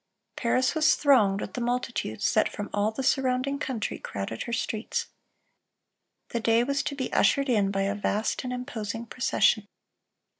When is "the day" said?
6.29-6.63